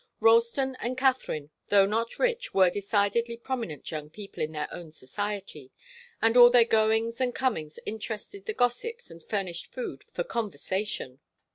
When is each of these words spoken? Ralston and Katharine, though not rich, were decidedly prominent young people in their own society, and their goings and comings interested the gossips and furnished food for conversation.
Ralston 0.19 0.75
and 0.79 0.97
Katharine, 0.97 1.51
though 1.67 1.85
not 1.85 2.17
rich, 2.17 2.55
were 2.55 2.71
decidedly 2.71 3.37
prominent 3.37 3.91
young 3.91 4.09
people 4.09 4.41
in 4.41 4.51
their 4.51 4.67
own 4.73 4.91
society, 4.91 5.71
and 6.19 6.35
their 6.51 6.65
goings 6.65 7.21
and 7.21 7.35
comings 7.35 7.77
interested 7.85 8.47
the 8.47 8.53
gossips 8.55 9.11
and 9.11 9.21
furnished 9.21 9.67
food 9.71 10.03
for 10.03 10.23
conversation. 10.23 11.19